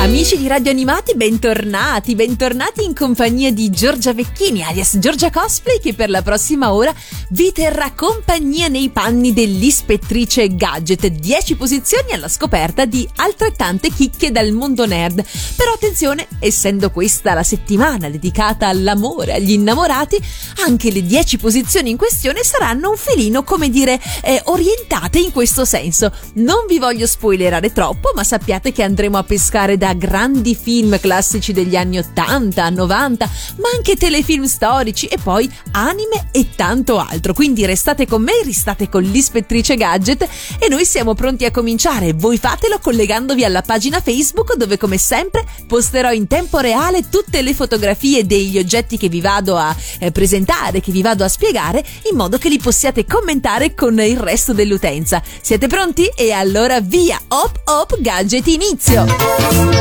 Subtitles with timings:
[0.00, 5.92] Amici di Radio Animati, bentornati, bentornati in compagnia di Giorgia Vecchini, alias Giorgia Cosplay, che
[5.92, 6.90] per la prossima ora
[7.28, 11.06] vi terrà compagnia nei panni dell'ispettrice Gadget.
[11.06, 15.22] 10 posizioni alla scoperta di altrettante chicche dal mondo nerd.
[15.54, 20.18] Però attenzione, essendo questa la settimana dedicata all'amore, agli innamorati,
[20.64, 25.66] anche le 10 posizioni in questione saranno un filino, come dire, eh, orientate in questo
[25.66, 26.10] senso.
[26.36, 31.52] Non vi voglio spoilerare troppo, ma sappiate che andremo a pescare da grandi film classici
[31.52, 37.32] degli anni 80, 90, ma anche telefilm storici e poi anime e tanto altro.
[37.32, 42.12] Quindi restate con me, restate con l'ispettrice Gadget e noi siamo pronti a cominciare.
[42.12, 47.54] Voi fatelo collegandovi alla pagina Facebook dove come sempre posterò in tempo reale tutte le
[47.54, 52.16] fotografie degli oggetti che vi vado a eh, presentare, che vi vado a spiegare, in
[52.16, 55.22] modo che li possiate commentare con il resto dell'utenza.
[55.40, 56.06] Siete pronti?
[56.16, 57.20] E allora via!
[57.28, 59.79] Hop hop gadget inizio!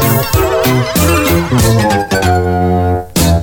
[1.51, 2.18] Thank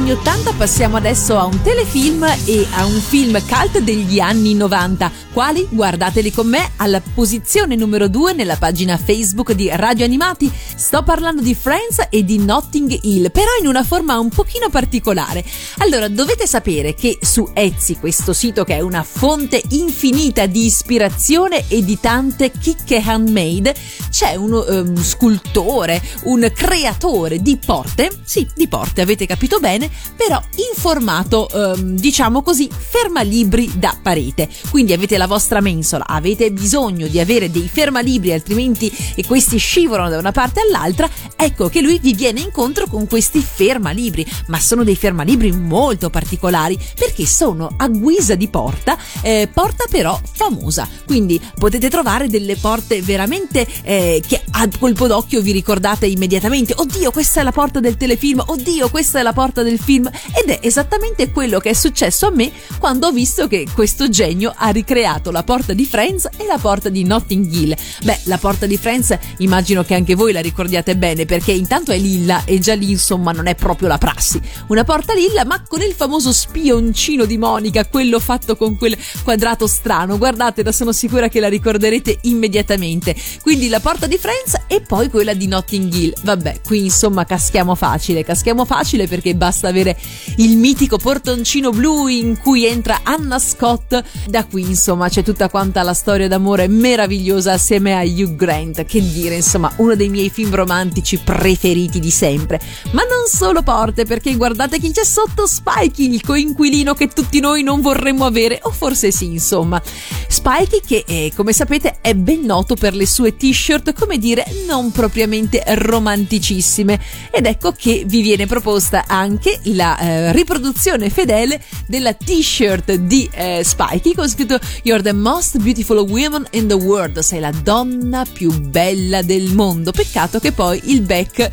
[0.01, 5.11] anni 80 passiamo adesso a un telefilm e a un film cult degli anni 90.
[5.31, 5.67] Quali?
[5.69, 10.51] Guardateli con me alla posizione numero 2 nella pagina Facebook di Radio Animati.
[10.51, 15.45] Sto parlando di Friends e di Notting Hill, però in una forma un pochino particolare.
[15.77, 21.65] Allora, dovete sapere che su Etsy, questo sito che è una fonte infinita di ispirazione
[21.67, 23.75] e di tante chicche handmade,
[24.09, 30.41] c'è uno um, scultore, un creatore di porte, sì, di porte, avete capito bene, però
[30.55, 34.47] in formato, um, diciamo così, fermalibri da parete.
[34.69, 38.91] Quindi avete la vostra mensola, avete bisogno di avere dei fermalibri, altrimenti
[39.27, 44.25] questi scivolano da una parte all'altra, ecco che lui vi viene incontro con questi fermalibri,
[44.47, 50.19] ma sono dei fermalibri molto particolari perché sono a guisa di porta, eh, porta però
[50.33, 50.87] famosa.
[51.05, 57.11] Quindi potete trovare delle porte veramente eh, che a colpo d'occhio vi ricordate immediatamente, oddio
[57.11, 60.59] questa è la porta del telefilm, oddio questa è la porta del film ed è
[60.61, 65.31] esattamente quello che è successo a me quando ho visto che questo genio ha ricreato
[65.31, 67.75] la porta di Friends e la porta di Notting Hill.
[68.03, 71.97] Beh, la porta di Friends immagino che anche voi la ricordiate bene perché intanto è
[71.97, 74.39] lilla e già lì insomma non è proprio la prassi.
[74.67, 79.67] Una porta lilla ma con il famoso spioncino di Monica, quello fatto con quel quadrato
[79.67, 80.17] strano.
[80.17, 83.15] Guardatela, sono sicura che la ricorderete immediatamente.
[83.41, 86.13] Quindi la porta di Friends e poi quella di Notting Hill.
[86.23, 89.97] Vabbè, qui insomma caschiamo facile, caschiamo facile perché basta avere
[90.37, 94.01] il mitico portoncino blu in cui entra Anna Scott.
[94.27, 98.85] Da qui insomma c'è tutta quanta la storia d'amore meravigliosa assieme a Hugh Grant.
[98.85, 102.59] Che dire, insomma, uno dei miei film romantici preferiti di sempre.
[102.91, 107.63] Ma non solo porte, perché guardate chi c'è sotto Spikey, il coinquilino che tutti noi
[107.63, 109.81] non vorremmo avere, o forse sì, insomma.
[110.27, 114.91] Spikey che, eh, come sapete, è ben noto per le sue t-shirt, come dire, non
[114.91, 116.99] propriamente romanticissime.
[117.31, 123.61] Ed ecco che vi viene proposta anche la eh, riproduzione fedele della t-shirt di eh,
[123.63, 128.51] Spikey con scritto You're the most beautiful woman in the world, sei la donna più
[128.51, 129.91] bella del mondo.
[129.91, 131.49] Peccato che poi il back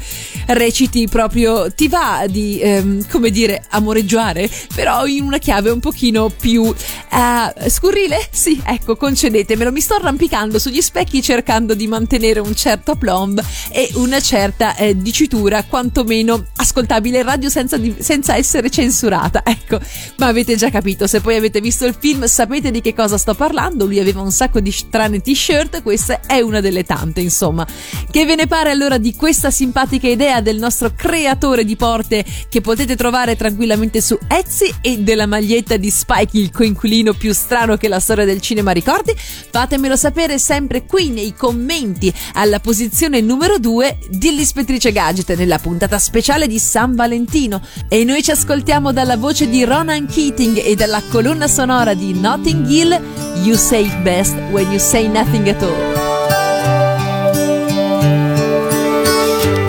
[0.46, 6.28] reciti proprio ti va di, ehm, come dire, amoreggiare, però in una chiave un pochino
[6.28, 8.26] più uh, scurrile?
[8.30, 13.90] Sì, ecco, concedetemelo, mi sto arrampicando sugli specchi cercando di mantenere un certo aplomb e
[13.94, 19.78] una certa eh, dicitura quantomeno ascoltabile radio senza, di, senza essere censurata, ecco,
[20.16, 23.34] ma avete già capito, se poi avete visto il film sapete di che cosa sto
[23.34, 27.66] parlando, lui aveva un sacco di strane t-shirt, questa è una delle tante, insomma.
[28.10, 32.60] Che ve ne pare allora di questa simpatica idea del nostro creatore di porte che
[32.60, 37.88] potete trovare tranquillamente su Etsy e della maglietta di Spike, il coinquilino più strano che
[37.88, 39.14] la storia del cinema ricordi?
[39.16, 46.46] Fatemelo sapere sempre qui nei commenti alla posizione numero 2 dell'Ispettrice Gadget nella puntata speciale
[46.46, 47.60] di San Valentino.
[47.90, 52.66] E noi ci ascoltiamo dalla voce di Ronan Keating e dalla colonna sonora di Notting
[52.66, 53.00] Hill,
[53.42, 55.96] You Say It Best When You Say Nothing At All.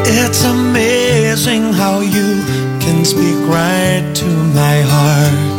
[0.03, 2.43] It's amazing how you
[2.79, 5.57] can speak right to my heart.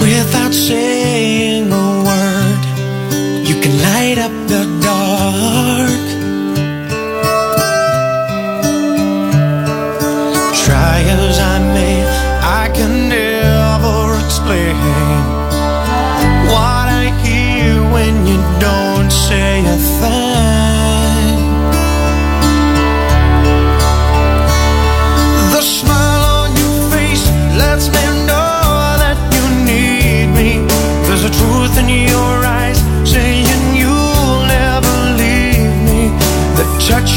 [0.00, 0.99] Without saying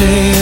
[0.00, 0.39] day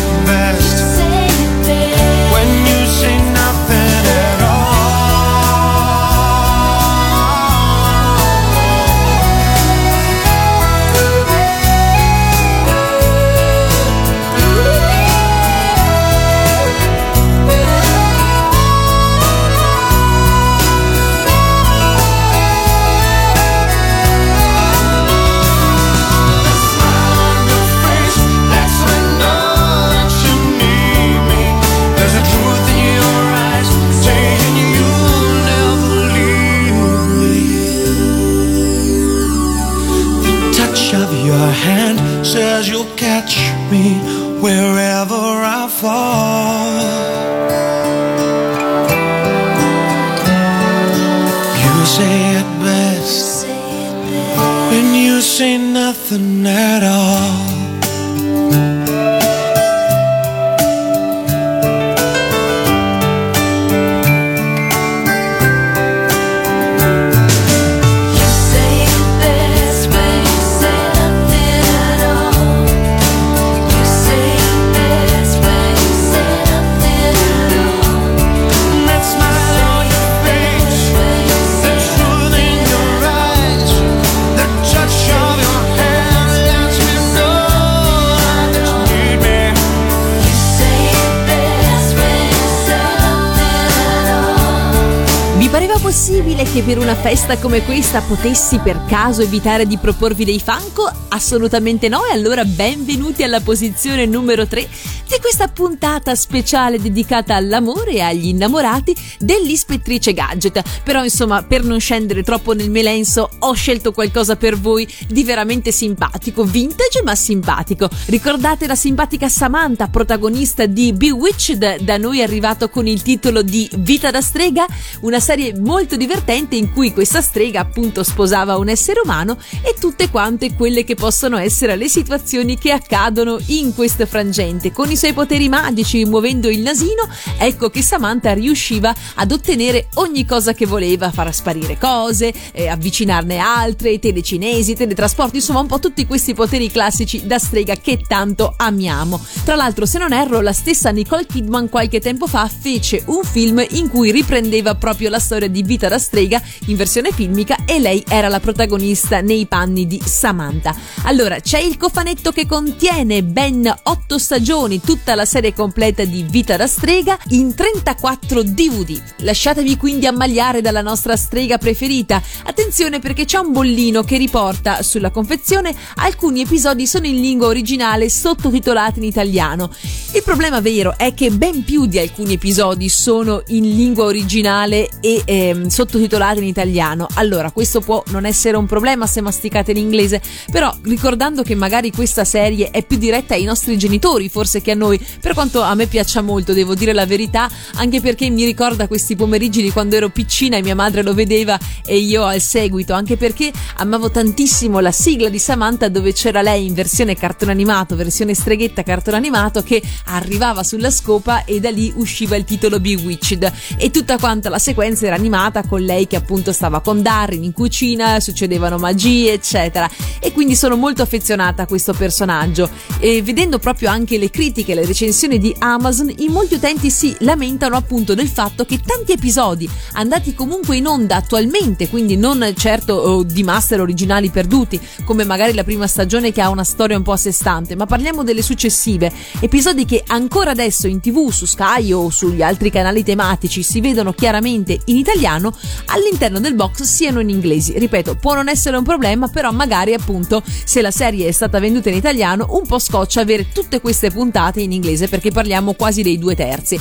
[97.29, 100.91] festa come questa potessi per caso evitare di proporvi dei fanco?
[101.09, 104.67] Assolutamente no e allora benvenuti alla posizione numero 3
[105.09, 110.63] di questa puntata speciale dedicata all'amore e agli innamorati dell'ispettrice Gadget.
[110.85, 115.73] Però insomma per non scendere troppo nel melenso ho scelto qualcosa per voi di veramente
[115.73, 117.89] simpatico, vintage ma simpatico.
[118.07, 124.11] Ricordate la simpatica Samantha, protagonista di Bewitched, da noi arrivato con il titolo di Vita
[124.11, 124.67] da strega?
[125.01, 130.11] Una serie molto divertente in cui questa strega appunto sposava un essere umano e tutte
[130.11, 134.71] quante quelle che possono essere le situazioni che accadono in questo frangente.
[134.71, 140.25] Con i suoi poteri magici, muovendo il nasino, ecco che Samantha riusciva ad ottenere ogni
[140.27, 146.05] cosa che voleva, far sparire cose, eh, avvicinarne altre, telecinesi, teletrasporti, insomma un po' tutti
[146.05, 149.25] questi poteri classici da strega che tanto amiamo.
[149.45, 153.65] Tra l'altro, se non erro, la stessa Nicole Kidman qualche tempo fa fece un film
[153.71, 158.03] in cui riprendeva proprio la storia di vita da strega in versione filmica e lei
[158.09, 160.75] era la protagonista nei panni di Samantha.
[161.05, 166.57] Allora, c'è il cofanetto che contiene ben 8 stagioni, tutta la serie completa di Vita
[166.57, 168.99] da strega in 34 DVD.
[169.19, 172.23] Lasciatevi quindi ammagliare dalla nostra strega preferita.
[172.45, 178.09] Attenzione perché c'è un bollino che riporta sulla confezione alcuni episodi sono in lingua originale
[178.09, 179.71] sottotitolati in italiano.
[180.15, 185.21] Il problema vero è che ben più di alcuni episodi sono in lingua originale e
[185.23, 187.07] ehm, sottotitolati in italiano.
[187.17, 192.25] Allora, questo può non essere un problema se masticate l'inglese, però ricordando che magari questa
[192.25, 195.87] serie è più diretta ai nostri genitori forse che a noi, per quanto a me
[195.87, 200.09] piaccia molto, devo dire la verità, anche perché mi ricorda questi pomeriggi di quando ero
[200.09, 204.93] piccina e mia madre lo vedeva e io al seguito, anche perché amavo tantissimo la
[204.93, 209.83] sigla di Samantha dove c'era lei in versione cartone animato, versione streghetta cartone animato che
[210.07, 213.53] arrivava sulla scopa e da lì usciva il titolo Bewitched.
[213.77, 217.53] E tutta quanta la sequenza era animata con lei che appunto stava con Darren in
[217.53, 219.89] cucina, succedevano magie eccetera.
[220.21, 222.71] E quindi sono molto affezionata a questo personaggio.
[222.99, 227.77] E vedendo proprio anche le critiche, le recensioni di Amazon, in molti utenti si lamentano
[227.77, 233.23] appunto del fatto che tanti episodi andati comunque in onda attualmente, quindi non certo oh,
[233.23, 237.13] di master originali perduti, come magari la prima stagione che ha una storia un po'
[237.13, 241.93] a sé stante, ma parliamo delle successive, episodi che ancora adesso in tv, su Sky
[241.93, 245.55] o sugli altri canali tematici si vedono chiaramente in italiano,
[245.87, 247.79] all'interno del box siano in inglese.
[247.79, 251.89] Ripeto, può non essere un problema, però magari appunto se la serie è stata venduta
[251.89, 256.19] in italiano un po' scoccia avere tutte queste puntate in inglese perché parliamo quasi dei
[256.19, 256.79] due terzi.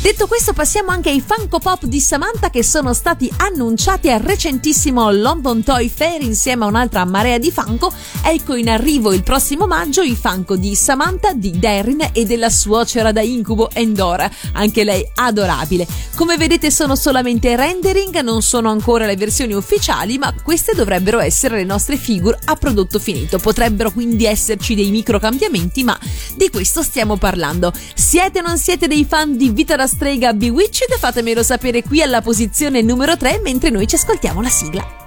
[0.00, 5.10] Detto questo passiamo anche ai Funko Pop di Samantha che sono stati annunciati al recentissimo
[5.10, 7.92] London Toy Fair insieme a un'altra marea di Funko.
[8.22, 13.10] Ecco in arrivo il prossimo maggio i Funko di Samantha, di Darren e della suocera
[13.12, 15.86] da incubo Endora, anche lei adorabile.
[16.14, 21.56] Come vedete sono solamente rendering, non sono ancora le versioni ufficiali, ma queste dovrebbero essere
[21.56, 23.38] le nostre figure a prodotto finito.
[23.38, 25.98] Potrebbero quindi esserci dei micro cambiamenti, ma
[26.36, 27.72] di questo stiamo parlando.
[27.94, 30.96] Siete o non siete dei fan di Vita da strega Bewitched?
[30.98, 35.05] Fatemelo sapere qui alla posizione numero 3 mentre noi ci ascoltiamo la sigla.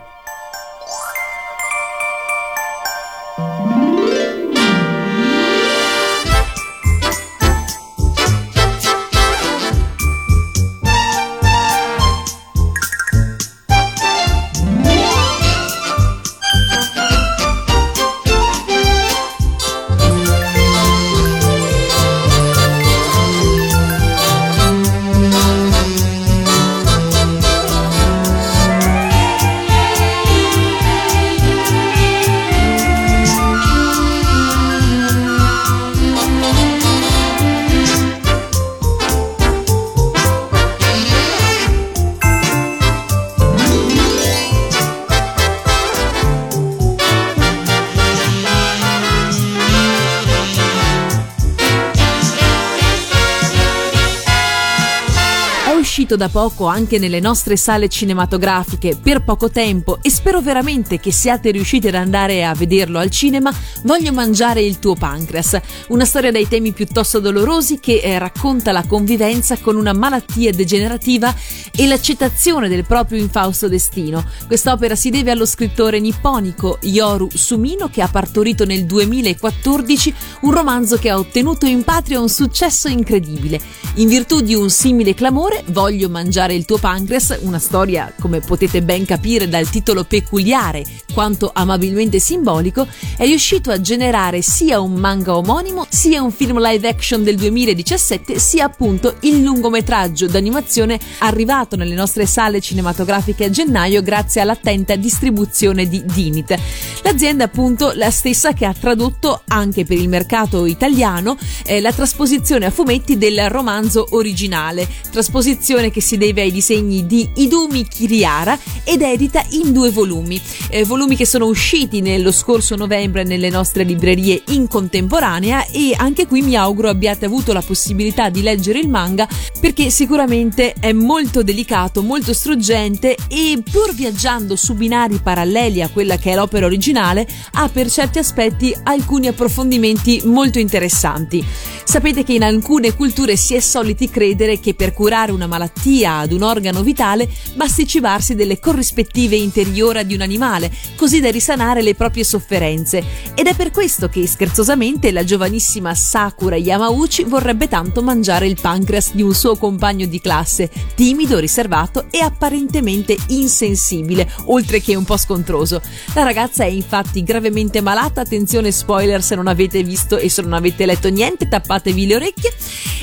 [56.10, 61.12] Uscito da poco anche nelle nostre sale cinematografiche per poco tempo e spero veramente che
[61.12, 66.32] siate riusciti ad andare a vederlo al cinema, Voglio mangiare il tuo pancreas, una storia
[66.32, 71.34] dai temi piuttosto dolorosi che eh, racconta la convivenza con una malattia degenerativa
[71.76, 74.26] e l'accettazione del proprio infausto destino.
[74.48, 80.98] Quest'opera si deve allo scrittore nipponico Yoru Sumino che ha partorito nel 2014 un romanzo
[80.98, 83.60] che ha ottenuto in patria un successo incredibile.
[83.96, 88.84] In virtù di un simile clamore, Voglio mangiare il tuo pancreas, una storia come potete
[88.84, 95.36] ben capire dal titolo peculiare quanto amabilmente simbolico, è riuscito a generare sia un manga
[95.36, 101.96] omonimo, sia un film live action del 2017, sia appunto il lungometraggio d'animazione arrivato nelle
[101.96, 106.56] nostre sale cinematografiche a gennaio grazie all'attenta distribuzione di Dinit.
[107.04, 112.66] L'azienda appunto la stessa che ha tradotto anche per il mercato italiano eh, la trasposizione
[112.66, 119.02] a fumetti del romanzo originale, trasposizione che si deve ai disegni di Idumi Kiriara ed
[119.02, 124.44] edita in due volumi, eh, volumi che sono usciti nello scorso novembre nelle nostre librerie
[124.50, 129.28] in contemporanea e anche qui mi auguro abbiate avuto la possibilità di leggere il manga
[129.60, 136.18] perché sicuramente è molto delicato, molto struggente e pur viaggiando su binari paralleli a quella
[136.18, 141.46] che è l'opera originale ha per certi aspetti alcuni approfondimenti molto interessanti.
[141.84, 146.32] Sapete che in alcune culture si è soliti credere che per curare una malattia ad
[146.34, 151.96] un organo vitale basti cibarsi delle corrispettive interiora di un animale, così da risanare le
[151.96, 153.04] proprie sofferenze.
[153.34, 159.14] Ed è per questo che, scherzosamente, la giovanissima Sakura Yamauchi vorrebbe tanto mangiare il pancreas
[159.14, 165.18] di un suo compagno di classe, timido, riservato e apparentemente insensibile, oltre che un po'
[165.18, 165.82] scontroso.
[166.14, 170.54] La ragazza è infatti gravemente malata, attenzione spoiler se non avete visto e se non
[170.54, 172.54] avete letto niente, tappatevi le orecchie,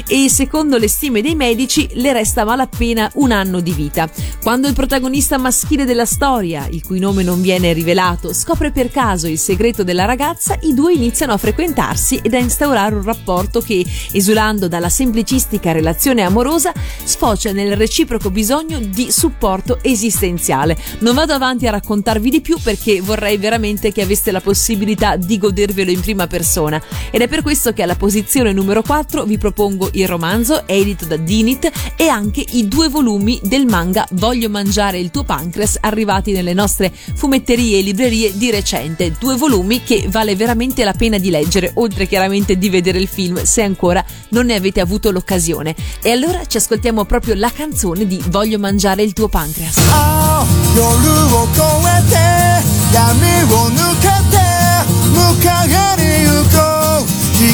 [0.07, 4.09] e secondo le stime dei medici le resta malapena un anno di vita.
[4.43, 9.27] Quando il protagonista maschile della storia, il cui nome non viene rivelato, scopre per caso
[9.27, 13.85] il segreto della ragazza, i due iniziano a frequentarsi ed a instaurare un rapporto che,
[14.13, 16.73] esulando dalla semplicistica relazione amorosa,
[17.05, 20.77] sfocia nel reciproco bisogno di supporto esistenziale.
[21.01, 25.39] Non vado avanti a raccontarvi di più perché vorrei veramente che aveste la possibilità di
[25.39, 29.91] godervelo in prima persona ed è per questo che alla posizione numero 4 vi propongo
[29.93, 35.12] il romanzo edito da Dinit e anche i due volumi del manga Voglio mangiare il
[35.12, 40.84] tuo pancreas arrivati nelle nostre fumetterie e librerie di recente, due volumi che vale veramente
[40.84, 44.80] la pena di leggere oltre chiaramente di vedere il film se ancora non ne avete
[44.80, 45.76] avuto l'occasione.
[46.02, 49.78] E allora ci ascoltiamo proprio la canzone di Voglio mangiare il tuo pancreas.
[49.78, 50.46] Oh,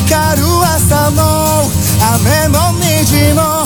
[0.07, 1.69] 光る朝も
[2.15, 3.65] 雨も虹も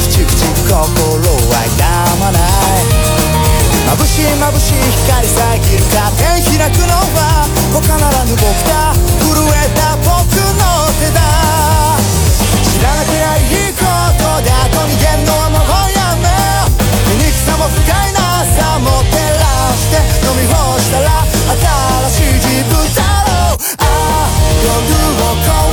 [0.11, 1.87] 心はや
[2.19, 2.83] まない
[3.95, 5.87] 眩しい眩しい光遮る切る
[6.19, 8.91] テ開くのは他ならぬ僕だ
[9.23, 11.23] 震えた僕の手だ
[12.59, 13.87] 知らなくりゃいいこ
[14.19, 16.27] とだと逃げんのはもうやめ
[17.15, 19.95] 醜さも不快なさも照らして
[20.27, 21.23] 飲み干したら
[22.11, 24.27] 新しい自分だろうああ
[24.59, 25.70] 夜を越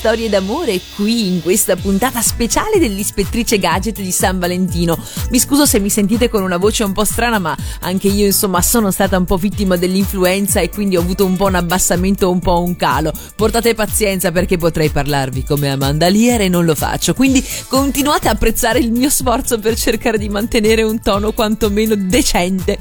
[0.00, 4.98] storie d'amore qui in questa puntata speciale dell'ispettrice gadget di San Valentino.
[5.30, 8.60] Mi scuso se mi sentite con una voce un po' strana, ma anche io insomma
[8.62, 12.40] sono stata un po' vittima dell'influenza e quindi ho avuto un po' un abbassamento, un
[12.40, 13.12] po' un calo.
[13.36, 18.32] Portate pazienza perché potrei parlarvi come Amanda Lear e non lo faccio, quindi continuate a
[18.32, 22.76] apprezzare il mio sforzo per cercare di mantenere un tono quantomeno decente.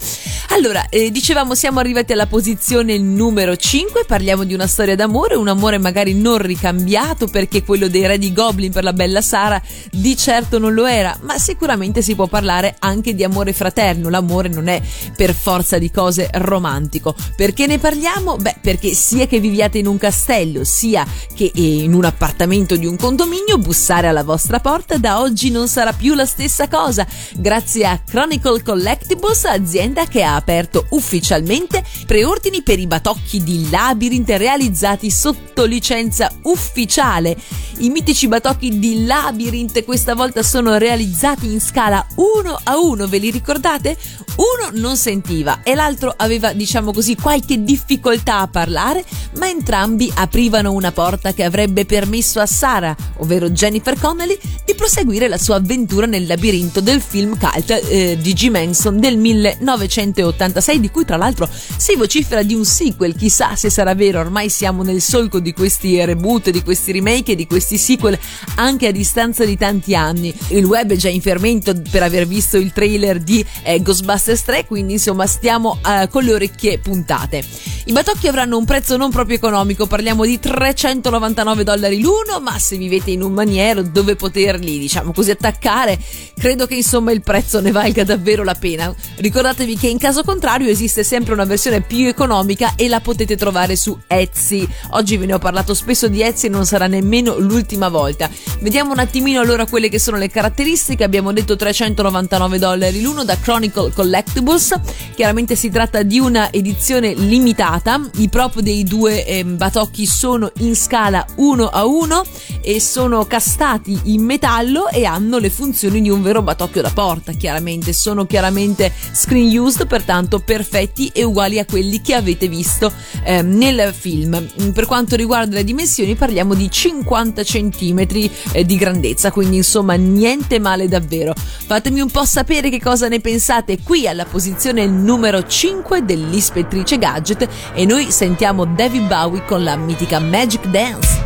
[0.49, 5.49] Allora, eh, dicevamo siamo arrivati alla posizione numero 5, parliamo di una storia d'amore, un
[5.49, 10.17] amore magari non ricambiato perché quello dei re di Goblin per la bella Sara di
[10.17, 12.38] certo non lo era, ma sicuramente si può parlare
[12.80, 14.10] anche di amore fraterno.
[14.10, 14.82] L'amore non è
[15.15, 17.15] per forza di cose romantico.
[17.36, 18.38] Perché ne parliamo?
[18.38, 22.95] Beh, perché sia che viviate in un castello, sia che in un appartamento di un
[22.95, 27.06] condominio, bussare alla vostra porta da oggi non sarà più la stessa cosa.
[27.36, 34.30] Grazie a Chronicle Collectibles, azienda che ha aperto ufficialmente preordini per i batocchi di Labyrinth
[34.30, 37.36] realizzati sotto licenza ufficiale.
[37.80, 42.28] I mitici batocchi di Labyrinth questa volta sono realizzati in scala 1
[42.63, 43.97] a 1, ve li ricordate?
[44.35, 49.03] Uno non sentiva e l'altro aveva, diciamo così, qualche difficoltà a parlare,
[49.35, 55.27] ma entrambi aprivano una porta che avrebbe permesso a Sara, ovvero Jennifer Connelly, di proseguire
[55.27, 58.49] la sua avventura nel labirinto del film cult eh, di G.
[58.49, 63.93] Manson del 1986, di cui tra l'altro si vocifera di un sequel, chissà se sarà
[63.93, 68.17] vero, ormai siamo nel solco di questi reboot, di questi remake e di questi sequel
[68.55, 70.33] anche a distanza di tanti anni.
[70.49, 74.65] Il web è già in fermento per aver visto il trailer di eh, Ghostbusters 3,
[74.65, 77.43] quindi insomma stiamo eh, con le orecchie puntate.
[77.86, 82.77] I batocchi avranno un prezzo non proprio economico, parliamo di 399 dollari l'uno, ma se
[82.77, 85.97] vivete in un maniero dove poterli, diciamo così, attaccare,
[86.38, 88.93] credo che insomma il prezzo ne valga davvero la pena.
[89.15, 93.75] Ricordatevi che in caso contrario esiste sempre una versione più economica e la potete trovare
[93.75, 94.67] su Etsy.
[94.91, 98.29] Oggi ve ne ho parlato spesso di Etsy non sarà nemmeno l'ultima volta.
[98.60, 101.03] Vediamo un attimino allora quelle che sono le caratteristiche.
[101.03, 102.08] Abbiamo detto 399
[102.57, 104.79] dollari l'uno da Chronicle Collectibles.
[105.15, 108.01] Chiaramente si tratta di una edizione limitata.
[108.17, 112.23] I prop dei due eh, batocchi sono in scala 1 a 1
[112.61, 117.31] e sono castati in metallo e hanno le funzioni di un vero batocchio da porta.
[117.33, 122.91] Chiaramente sono chiaramente screen used, pertanto perfetti e uguali a quelli che avete visto
[123.23, 124.71] eh, nel film.
[124.73, 128.07] Per quanto riguarda le dimensioni parliamo di 50 cm
[128.51, 131.33] eh, di grandezza, quindi insomma niente male davvero.
[131.35, 137.47] Fatemi un po' sapere che cosa ne pensate qui alla posizione numero 5 dell'ispettrice gadget
[137.73, 141.19] e noi sentiamo David Bowie con la mitica Magic Dance.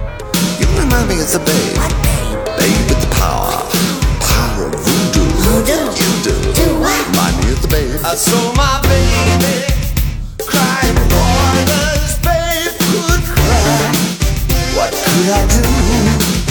[0.59, 1.77] You remind me of the babe,
[2.57, 3.65] babe with the power,
[4.19, 5.25] power of voodoo.
[5.41, 5.91] Voodoo?
[5.95, 6.31] You do.
[6.53, 7.07] Do what?
[7.09, 7.99] Remind me of the babe.
[8.03, 9.67] I saw my baby
[10.45, 11.83] crying for the
[12.23, 13.91] babe could cry.
[14.75, 16.42] What could I do?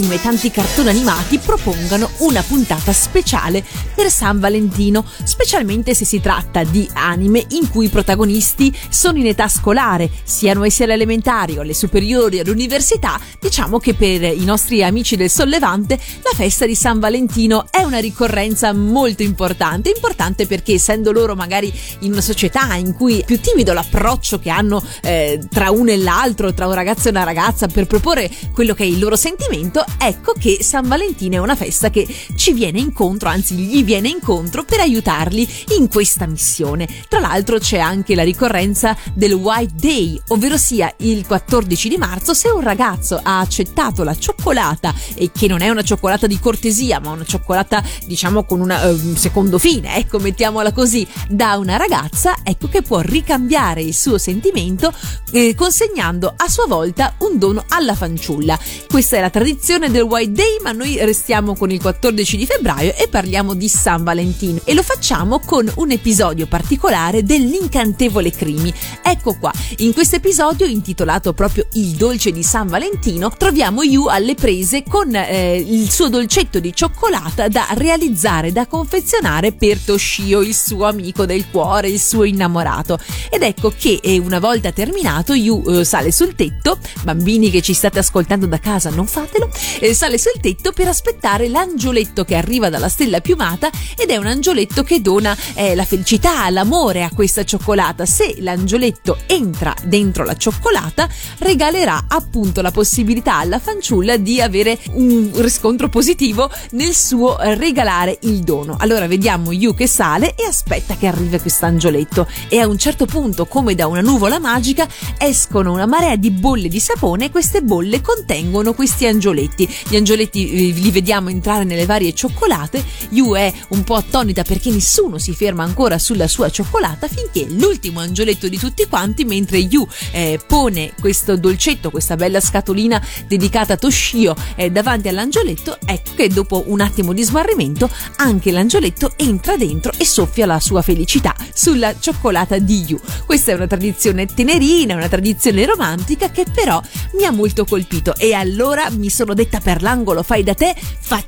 [0.00, 1.38] Anime, tanti cartoni animati
[1.80, 3.64] propongano una puntata speciale
[3.94, 9.26] per San Valentino, specialmente se si tratta di anime in cui i protagonisti sono in
[9.26, 14.44] età scolare, siano essi alle elementari o alle superiori o all'università, diciamo che per i
[14.44, 20.46] nostri amici del Sollevante la festa di San Valentino è una ricorrenza molto importante, importante
[20.46, 24.82] perché essendo loro magari in una società in cui è più timido l'approccio che hanno
[25.02, 28.82] eh, tra uno e l'altro, tra un ragazzo e una ragazza per proporre quello che
[28.82, 32.06] è il loro sentimento, ecco che San Valentino è una festa che
[32.36, 36.88] ci viene incontro, anzi gli viene incontro per aiutarli in questa missione.
[37.08, 42.34] Tra l'altro c'è anche la ricorrenza del White Day, ovvero sia il 14 di marzo
[42.34, 47.00] se un ragazzo ha accettato la cioccolata e che non è una cioccolata di cortesia,
[47.00, 52.36] ma una cioccolata diciamo con un uh, secondo fine, ecco mettiamola così, da una ragazza,
[52.42, 54.92] ecco che può ricambiare il suo sentimento
[55.32, 58.58] eh, consegnando a sua volta un dono alla fanciulla.
[58.88, 62.94] Questa è la tradizione del White Day, ma noi restiamo con il 14 di febbraio
[62.96, 68.72] e parliamo di San Valentino e lo facciamo con un episodio particolare dell'incantevole Crimi.
[69.02, 74.36] Ecco qua, in questo episodio intitolato proprio Il dolce di San Valentino, troviamo Yu alle
[74.36, 80.54] prese con eh, il suo dolcetto di cioccolata da realizzare, da confezionare per Toshio, il
[80.54, 82.98] suo amico del cuore, il suo innamorato.
[83.28, 87.74] Ed ecco che eh, una volta terminato Yu eh, sale sul tetto, bambini che ci
[87.74, 92.68] state ascoltando da casa non fatelo, eh, sale sul tetto per aspettare l'angioletto che arriva
[92.68, 97.44] dalla stella piumata ed è un angioletto che dona eh, la felicità, l'amore a questa
[97.44, 98.06] cioccolata.
[98.06, 101.08] Se l'angioletto entra dentro la cioccolata
[101.38, 108.40] regalerà appunto la possibilità alla fanciulla di avere un riscontro positivo nel suo regalare il
[108.40, 108.76] dono.
[108.78, 113.06] Allora vediamo Yu che sale e aspetta che arrivi questo angioletto e a un certo
[113.06, 114.86] punto come da una nuvola magica
[115.18, 119.68] escono una marea di bolle di sapone e queste bolle contengono questi angioletti.
[119.88, 122.84] Gli angioletti eh, li vediamo entrare nelle varie cioccolate.
[123.10, 128.00] Yu è un po' attonita perché nessuno si ferma ancora sulla sua cioccolata finché l'ultimo
[128.00, 133.76] angioletto di tutti quanti, mentre Yu eh, pone questo dolcetto, questa bella scatolina dedicata a
[133.76, 139.92] Toshio eh, davanti all'angioletto, ecco che dopo un attimo di smarrimento anche l'angioletto entra dentro
[139.96, 143.00] e soffia la sua felicità sulla cioccolata di Yu.
[143.24, 146.80] Questa è una tradizione tenerina, una tradizione romantica che però
[147.16, 150.74] mi ha molto colpito e allora mi sono detta per l'angolo fai da te,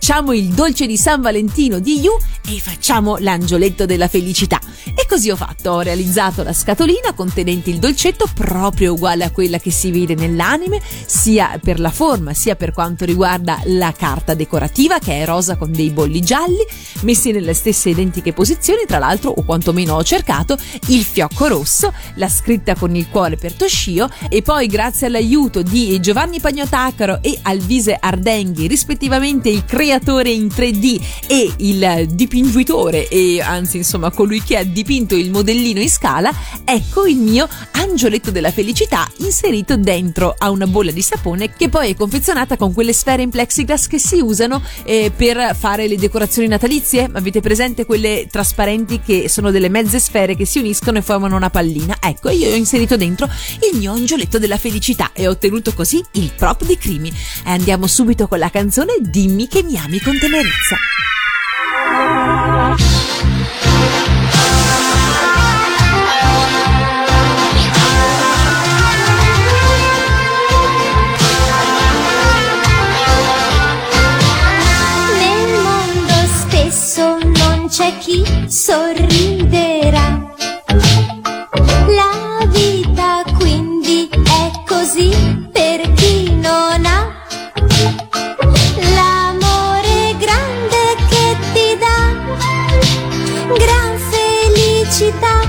[0.04, 2.10] facciamo il dolce di San Valentino di Yu
[2.48, 4.58] e facciamo l'angioletto della felicità.
[4.96, 9.60] E così ho fatto, ho realizzato la scatolina contenente il dolcetto proprio uguale a quella
[9.60, 14.98] che si vede nell'anime, sia per la forma sia per quanto riguarda la carta decorativa
[14.98, 16.66] che è rosa con dei bolli gialli,
[17.02, 22.28] messi nelle stesse identiche posizioni, tra l'altro o quantomeno ho cercato il fiocco rosso, la
[22.28, 27.96] scritta con il cuore per Toshio e poi grazie all'aiuto di Giovanni Pagnotacaro e Alvise
[28.00, 29.90] Ardenghi, rispettivamente il creatore
[30.30, 35.90] in 3D e il dipinguitore e anzi insomma colui che ha dipinto il modellino in
[35.90, 36.32] scala,
[36.64, 41.90] ecco il mio angioletto della felicità inserito dentro a una bolla di sapone che poi
[41.90, 46.48] è confezionata con quelle sfere in plexiglass che si usano eh, per fare le decorazioni
[46.48, 47.08] natalizie.
[47.12, 51.50] Avete presente quelle trasparenti che sono delle mezze sfere che si uniscono e formano una
[51.50, 51.96] pallina?
[52.00, 53.28] Ecco, io ho inserito dentro
[53.70, 57.08] il mio angioletto della felicità e ho ottenuto così il prop di Crimi.
[57.08, 60.76] E andiamo subito con la canzone Dimmi che mi ami con tenerezza.
[75.18, 79.31] Nel mondo spesso non c'è chi sorriderà.
[95.02, 95.41] Felicità, ma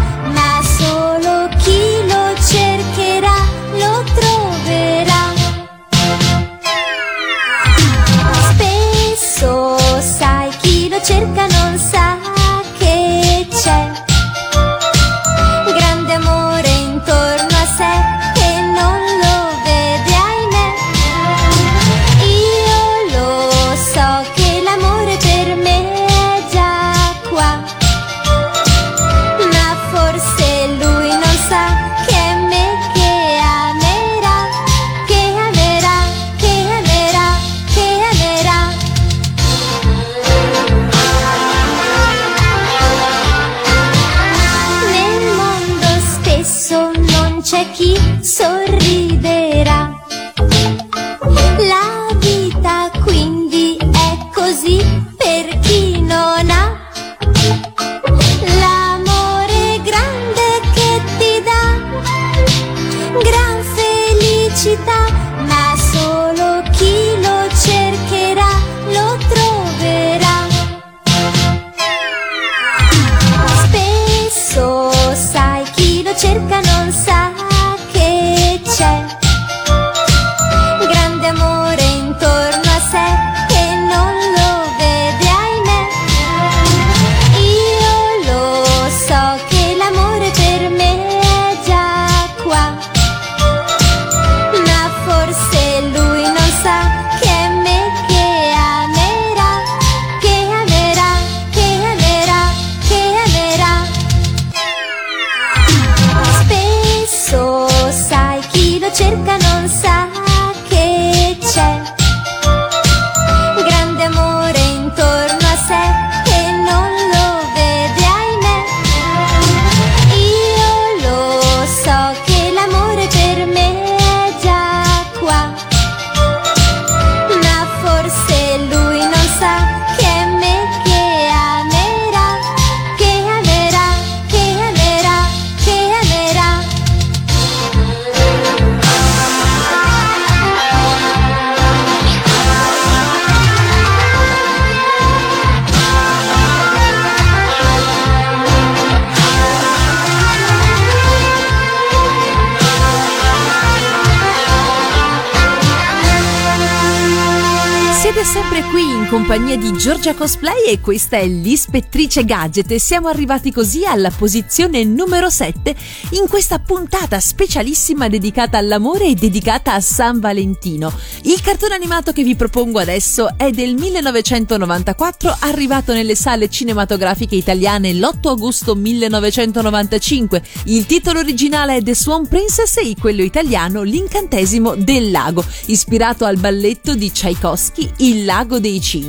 [158.34, 158.83] sempre qui
[159.14, 164.84] compagnia di Giorgia Cosplay e questa è l'ispettrice Gadget e siamo arrivati così alla posizione
[164.86, 165.76] numero 7
[166.14, 170.92] in questa puntata specialissima dedicata all'amore e dedicata a San Valentino.
[171.26, 177.94] Il cartone animato che vi propongo adesso è del 1994, arrivato nelle sale cinematografiche italiane
[177.94, 180.42] l'8 agosto 1995.
[180.66, 186.38] Il titolo originale è The Swan Princess e quello italiano L'incantesimo del lago, ispirato al
[186.38, 189.03] balletto di Tchaikovsky Il lago dei cigni.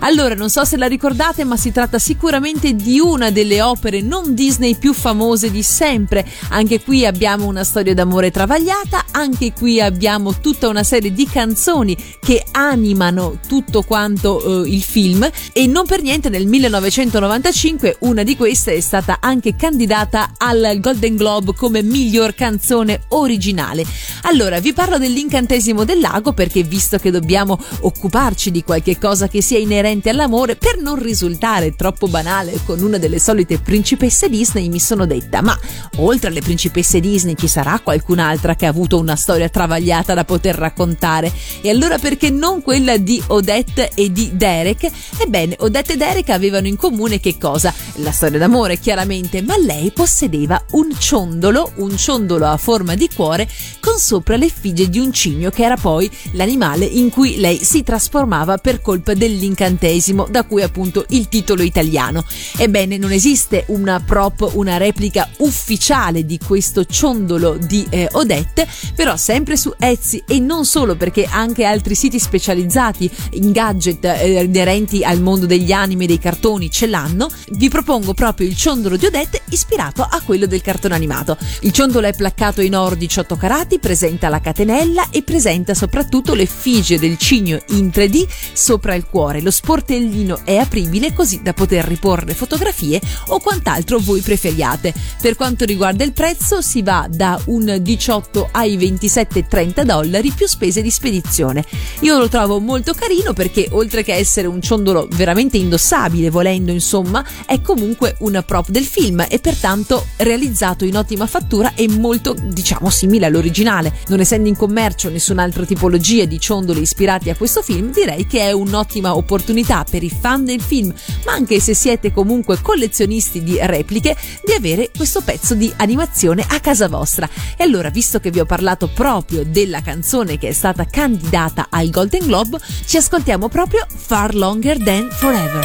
[0.00, 4.34] Allora, non so se la ricordate, ma si tratta sicuramente di una delle opere non
[4.34, 6.26] Disney più famose di sempre.
[6.50, 11.96] Anche qui abbiamo una storia d'amore travagliata, anche qui abbiamo tutta una serie di canzoni
[12.20, 18.36] che animano tutto quanto eh, il film e non per niente nel 1995 una di
[18.36, 23.84] queste è stata anche candidata al Golden Globe come miglior canzone originale.
[24.22, 29.40] Allora, vi parlo dell'incantesimo del lago perché visto che dobbiamo occuparci di qualche cosa che
[29.40, 34.78] sia inerente all'amore, per non risultare troppo banale con una delle solite principesse Disney, mi
[34.78, 35.58] sono detta, ma
[35.96, 40.54] oltre alle principesse Disney ci sarà qualcun'altra che ha avuto una storia travagliata da poter
[40.54, 41.32] raccontare?
[41.62, 44.90] E allora perché non quella di Odette e di Derek?
[45.16, 47.72] Ebbene, Odette e Derek avevano in comune che cosa?
[47.96, 53.48] La storia d'amore, chiaramente, ma lei possedeva un ciondolo, un ciondolo a forma di cuore,
[53.80, 58.58] con sopra l'effigie di un cigno che era poi l'animale in cui lei si trasformava
[58.58, 62.24] per colpa dell'incantesimo, da cui appunto il titolo italiano.
[62.56, 69.16] Ebbene, non esiste una prop, una replica ufficiale di questo ciondolo di eh, Odette, però
[69.16, 75.04] sempre su Etsy e non solo perché anche altri siti specializzati in gadget eh, inerenti
[75.04, 79.06] al mondo degli anime e dei cartoni ce l'hanno, vi propongo proprio il ciondolo di
[79.06, 81.36] Odette ispirato a quello del cartone animato.
[81.60, 86.98] Il ciondolo è placcato in oro 18 carati, presenta la catenella e presenta soprattutto l'effigie
[86.98, 89.40] del cigno in 3D sopra il cuore.
[89.40, 94.92] Lo sportellino è apribile così da poter riporre fotografie o quant'altro voi preferiate.
[95.20, 100.82] Per quanto riguarda il prezzo si va da un 18 ai 27,30 dollari più spese
[100.82, 101.64] di spedizione.
[102.00, 107.24] Io lo trovo molto carino perché oltre che essere un ciondolo veramente indossabile volendo insomma
[107.46, 112.90] è comunque una prop del film e pertanto realizzato in ottima fattura e molto diciamo
[112.90, 113.92] simile all'originale.
[114.08, 118.52] Non essendo in commercio nessun'altra tipologia di ciondoli ispirati a questo film direi che è
[118.92, 120.92] un'ottima opportunità per i fan del film
[121.24, 124.14] ma anche se siete comunque collezionisti di repliche
[124.44, 127.28] di avere questo pezzo di animazione a casa vostra.
[127.56, 131.88] E allora visto che vi ho parlato proprio della canzone che è stata candidata al
[131.90, 135.64] Golden Globe ci ascoltiamo proprio Far Longer Than Forever.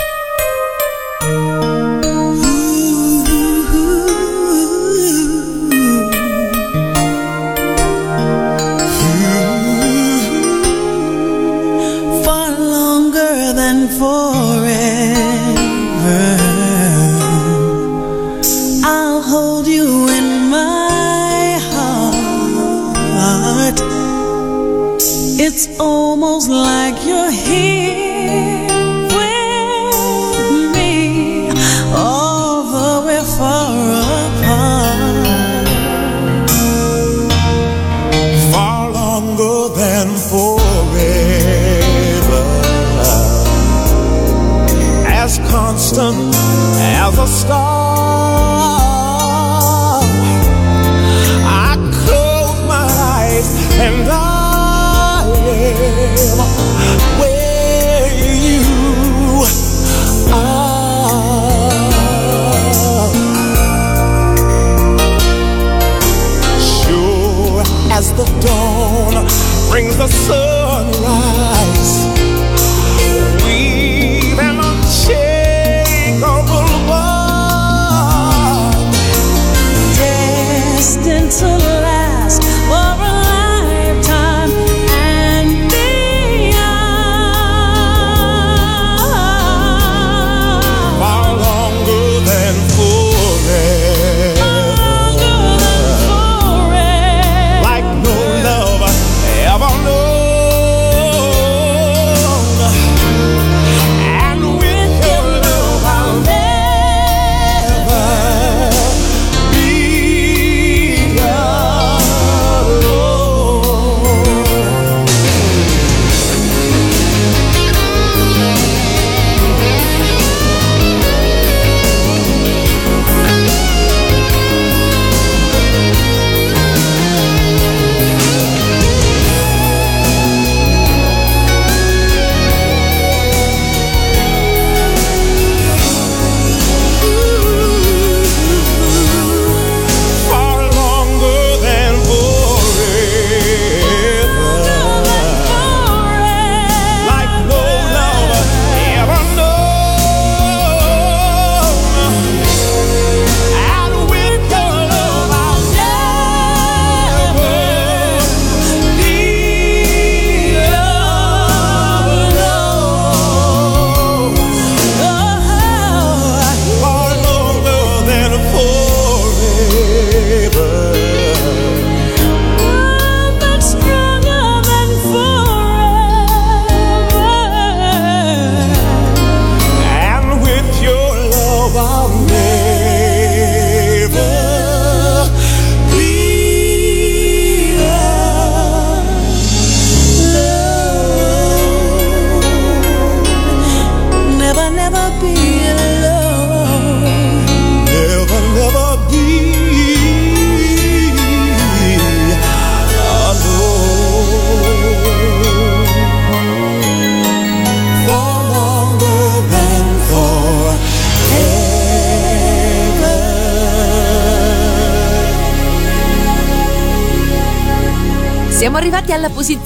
[25.59, 28.67] It's almost like you're here
[29.09, 31.49] with me,
[31.95, 33.73] although we're far
[34.27, 35.67] apart.
[38.51, 41.25] Far longer than forever,
[45.07, 46.35] as constant
[46.99, 47.76] as a star.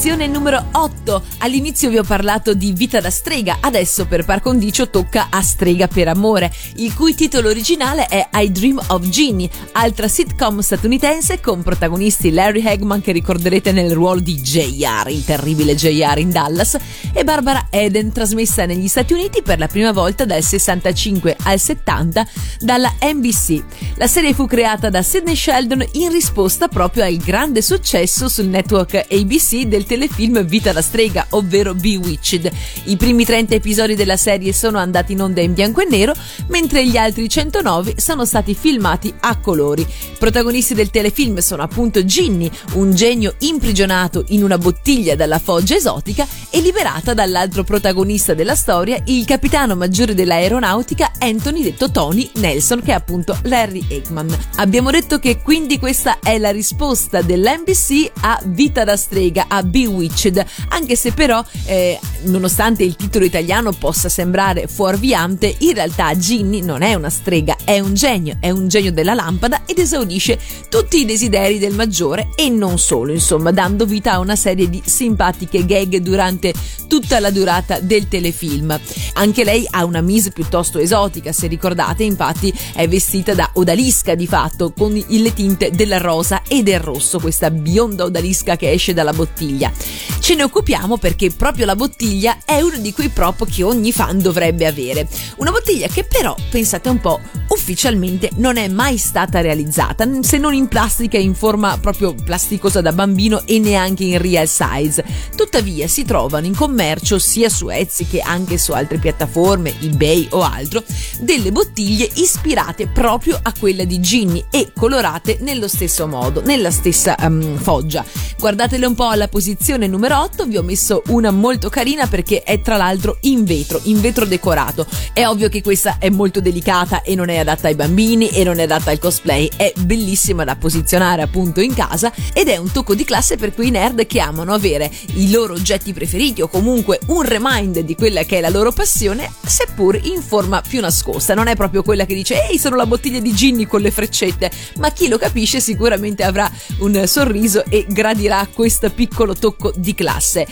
[0.01, 1.00] Posizione numero 8.
[1.43, 5.87] All'inizio vi ho parlato di Vita da strega, adesso per par condicio tocca a Strega
[5.87, 11.63] per amore, il cui titolo originale è I Dream of Ginny, altra sitcom statunitense con
[11.63, 16.77] protagonisti Larry Hagman che ricorderete nel ruolo di JR, il terribile JR in Dallas,
[17.11, 22.27] e Barbara Eden, trasmessa negli Stati Uniti per la prima volta dal 65 al 70
[22.59, 23.63] dalla NBC.
[23.95, 29.07] La serie fu creata da Sidney Sheldon in risposta proprio al grande successo sul network
[29.09, 32.51] ABC del telefilm Vita da strega, ovvero Bewitched.
[32.86, 36.13] I primi 30 episodi della serie sono andati in onda in bianco e nero,
[36.47, 39.86] mentre gli altri 109 sono stati filmati a colori.
[40.17, 46.27] Protagonisti del telefilm sono appunto Ginny, un genio imprigionato in una bottiglia dalla foggia esotica
[46.49, 52.91] e liberata dall'altro protagonista della storia, il capitano maggiore dell'aeronautica Anthony detto Tony Nelson, che
[52.91, 54.36] è appunto Larry Eggman.
[54.57, 60.43] Abbiamo detto che quindi questa è la risposta dell'NBC a Vita da strega, a Bewitched,
[60.69, 66.82] anche se però, eh, nonostante il titolo italiano possa sembrare fuorviante, in realtà Ginny non
[66.82, 71.05] è una strega, è un genio, è un genio della lampada ed esaudisce tutti i
[71.05, 75.97] desideri del maggiore e non solo, insomma, dando vita a una serie di simpatiche gag
[75.97, 76.55] durante
[76.88, 78.78] tutta la durata del telefilm.
[79.13, 84.26] Anche lei ha una mise piuttosto esotica, se ricordate, infatti è vestita da odalisca di
[84.26, 89.13] fatto, con le tinte del rosa e del rosso, questa bionda odalisca che esce dalla
[89.13, 89.72] bottiglia.
[90.19, 94.20] Ce ne occupiamo perché proprio la bottiglia è uno di quei prop che ogni fan
[94.20, 95.07] dovrebbe avere.
[95.38, 100.53] Una bottiglia che però, pensate un po', ufficialmente non è mai stata realizzata, se non
[100.53, 105.03] in plastica in forma proprio plasticosa da bambino e neanche in real size.
[105.36, 110.41] Tuttavia si trovano in commercio sia su Etsy che anche su altre piattaforme, eBay o
[110.41, 110.84] altro,
[111.20, 117.16] delle bottiglie ispirate proprio a quella di Ginny e colorate nello stesso modo, nella stessa
[117.20, 118.03] um, foggia.
[118.38, 122.61] Guardatele un po' alla posizione numero 8, vi ho messo una molto carina perché è
[122.61, 124.85] tra l'altro in vetro, in vetro decorato.
[125.13, 128.59] È ovvio che questa è molto delicata e non è adatta ai bambini e non
[128.59, 132.95] è adatta al cosplay, è bellissima da posizionare appunto in casa ed è un tocco
[132.95, 137.23] di classe per quei nerd che amano avere i loro oggetti preferiti o comunque un
[137.23, 141.33] reminder di quella che è la loro passione, seppur in forma più nascosta.
[141.33, 144.51] Non è proprio quella che dice ehi sono la bottiglia di Ginny con le freccette,
[144.77, 146.49] ma chi lo capisce sicuramente avrà
[146.79, 150.47] un sorriso e gradirà questo piccolo tocco di classe.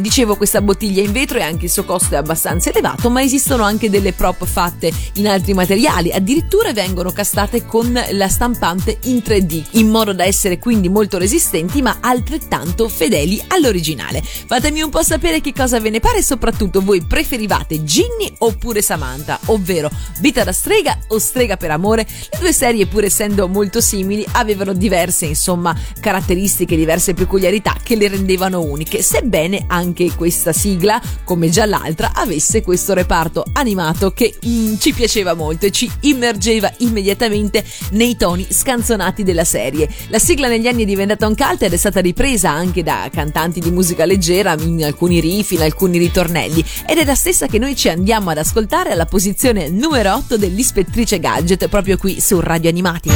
[0.00, 3.62] Dicevo, questa bottiglia in vetro e anche il suo costo è abbastanza elevato, ma esistono
[3.62, 9.64] anche delle prop fatte in altri materiali, addirittura vengono castate con la stampante in 3D,
[9.72, 14.22] in modo da essere quindi molto resistenti ma altrettanto fedeli all'originale.
[14.22, 18.82] Fatemi un po' sapere che cosa ve ne pare e soprattutto voi preferivate Ginny oppure
[18.82, 19.90] Samantha, ovvero
[20.20, 22.06] Vita da strega o Strega per amore.
[22.30, 28.08] Le due serie pur essendo molto simili avevano diverse insomma caratteristiche, diverse peculiarità che le
[28.08, 29.83] rendevano uniche, sebbene anche
[30.16, 35.70] questa sigla, come già l'altra, avesse questo reparto animato che mm, ci piaceva molto e
[35.70, 39.88] ci immergeva immediatamente nei toni scanzonati della serie.
[40.08, 43.60] La sigla negli anni è diventata un cult ed è stata ripresa anche da cantanti
[43.60, 47.76] di musica leggera in alcuni riff, in alcuni ritornelli ed è la stessa che noi
[47.76, 53.10] ci andiamo ad ascoltare alla posizione numero 8 dell'Ispettrice Gadget proprio qui su Radio Animati.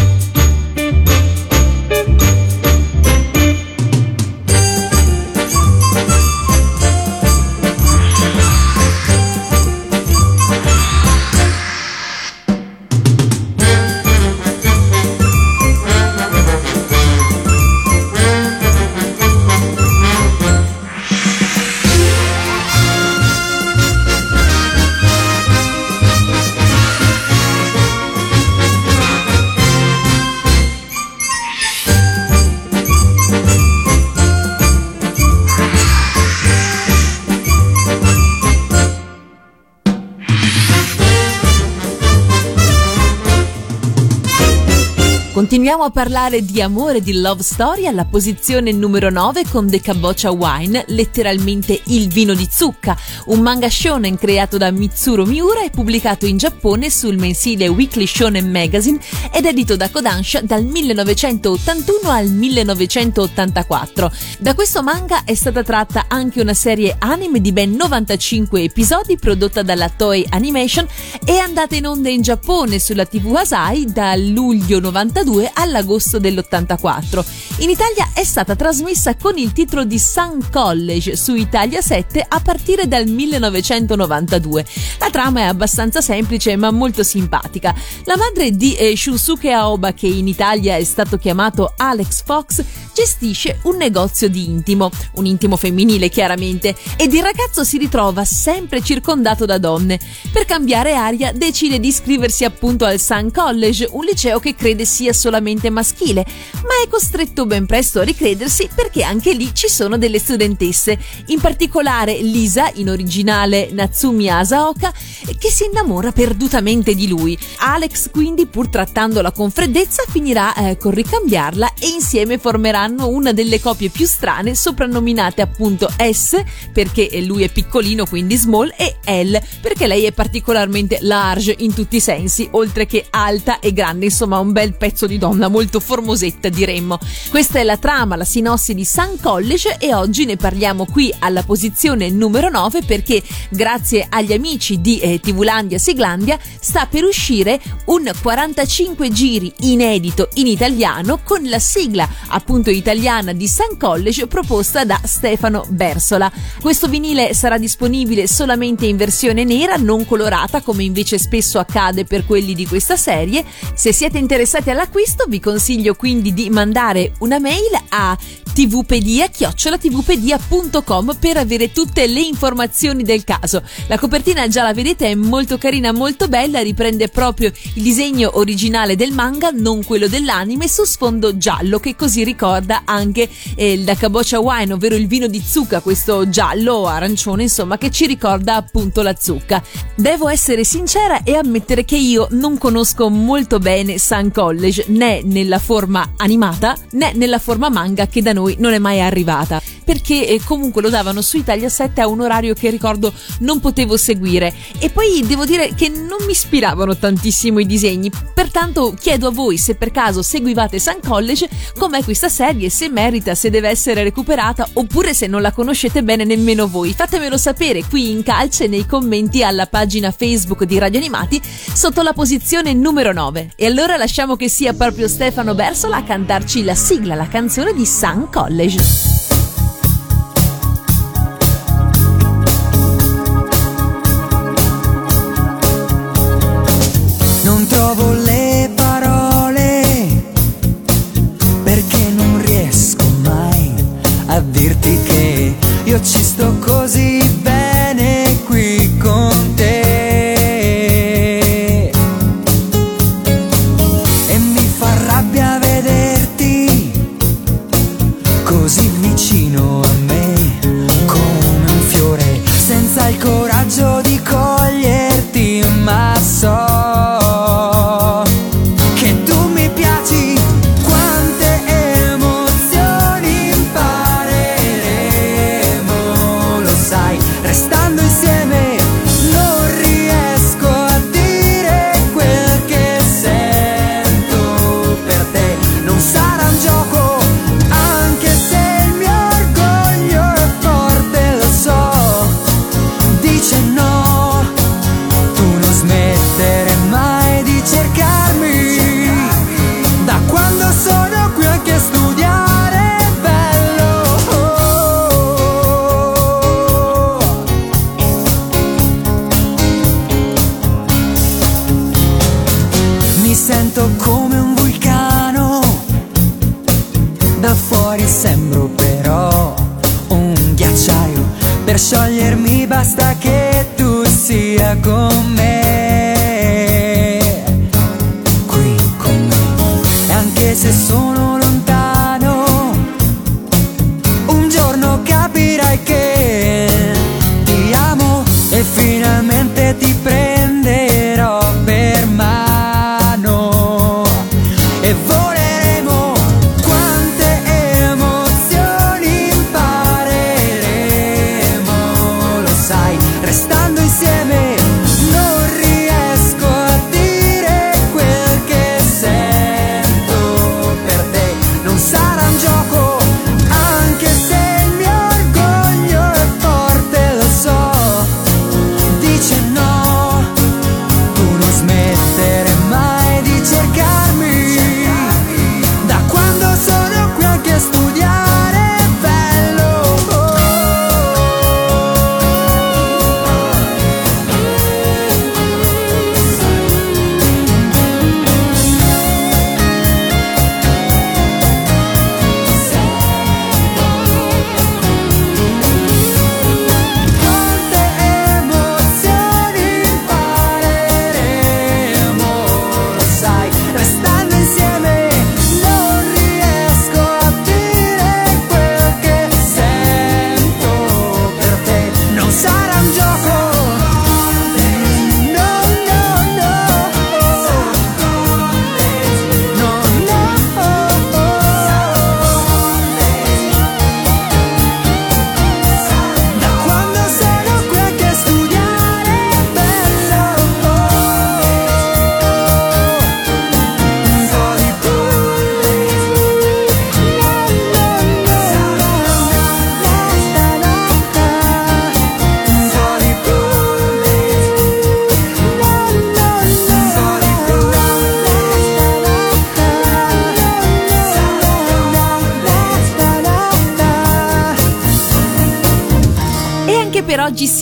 [45.59, 50.31] Continuiamo a parlare di amore, di love story alla posizione numero 9 con The Kabocha
[50.31, 52.97] Wine, letteralmente il vino di zucca,
[53.27, 58.49] un manga shonen creato da Mitsuro Miura e pubblicato in Giappone sul mensile Weekly Shonen
[58.49, 59.01] Magazine
[59.33, 64.13] ed edito da Kodansha dal 1981 al 1984.
[64.39, 69.63] Da questo manga è stata tratta anche una serie anime di ben 95 episodi prodotta
[69.63, 70.87] dalla Toei Animation
[71.25, 77.25] e andata in onda in Giappone sulla TV Asai dal luglio 92 all'agosto dell'84.
[77.59, 82.41] In Italia è stata trasmessa con il titolo di Sun College su Italia 7 a
[82.41, 84.65] partire dal 1992.
[84.99, 87.75] La trama è abbastanza semplice ma molto simpatica.
[88.05, 93.61] La madre di eh, Shunsuke Aoba, che in Italia è stato chiamato Alex Fox, gestisce
[93.63, 99.45] un negozio di intimo, un intimo femminile chiaramente, ed il ragazzo si ritrova sempre circondato
[99.45, 99.99] da donne.
[100.33, 105.13] Per cambiare aria decide di iscriversi appunto al Sun College, un liceo che crede sia
[105.29, 106.25] solamente maschile,
[106.63, 111.39] ma è costretto ben presto a ricredersi perché anche lì ci sono delle studentesse, in
[111.39, 114.91] particolare Lisa, in originale Natsumi Asaoka,
[115.39, 117.39] che si innamora perdutamente di lui.
[117.59, 123.61] Alex quindi, pur trattandola con freddezza, finirà eh, con ricambiarla e insieme formeranno una delle
[123.61, 129.87] coppie più strane, soprannominate appunto S, perché lui è piccolino, quindi small, e L, perché
[129.87, 134.53] lei è particolarmente large in tutti i sensi, oltre che alta e grande, insomma un
[134.53, 136.99] bel pezzo di donna molto formosetta diremmo.
[137.29, 141.43] Questa è la trama, la sinossi di Sun College e oggi ne parliamo qui alla
[141.43, 148.11] posizione numero 9 perché grazie agli amici di eh, Tivulandia Siglandia sta per uscire un
[148.23, 155.01] 45 giri inedito in italiano con la sigla appunto italiana di Sun College proposta da
[155.05, 156.31] Stefano Bersola.
[156.61, 162.25] Questo vinile sarà disponibile solamente in versione nera, non colorata come invece spesso accade per
[162.25, 163.45] quelli di questa serie.
[163.75, 168.19] Se siete interessati all'acquisto vi consiglio quindi di mandare una mail a
[168.67, 173.63] tvpedia-tvpedia.com per avere tutte le informazioni del caso.
[173.87, 178.97] La copertina già la vedete, è molto carina, molto bella, riprende proprio il disegno originale
[178.97, 184.41] del manga, non quello dell'anime, su sfondo giallo che così ricorda anche eh, il Kabocha
[184.41, 189.15] Wine, ovvero il vino di zucca, questo giallo arancione, insomma, che ci ricorda appunto la
[189.17, 189.63] zucca.
[189.95, 195.61] Devo essere sincera e ammettere che io non conosco molto bene Sun College, né nella
[195.61, 199.63] forma animata né nella forma manga che da noi non è mai arrivata.
[199.85, 203.97] Perché eh, comunque lo davano su Italia 7 a un orario che ricordo non potevo
[203.97, 204.53] seguire.
[204.79, 208.11] E poi devo dire che non mi ispiravano tantissimo i disegni.
[208.35, 213.35] Pertanto chiedo a voi se per caso seguivate Sun College com'è questa serie se merita
[213.35, 216.93] se deve essere recuperata oppure se non la conoscete bene nemmeno voi.
[216.93, 222.13] Fatemelo sapere qui in calce nei commenti alla pagina Facebook di Radio Animati sotto la
[222.13, 227.15] posizione numero 9 e allora lasciamo che sia proprio Stefano Bersola a cantarci la sigla
[227.15, 229.18] la canzone di Sun College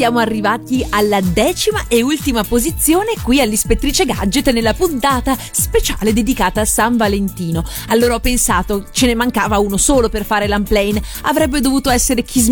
[0.07, 6.65] siamo arrivati alla decima e ultima posizione qui all'Ispettrice Gadget nella puntata speciale dedicata a
[6.65, 7.65] San Valentino.
[7.89, 12.51] Allora ho pensato, ce ne mancava uno solo per fare l'unplane, avrebbe dovuto essere Kiss